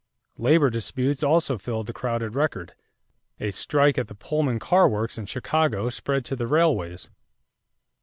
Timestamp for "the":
1.85-1.93, 4.07-4.15, 6.35-6.47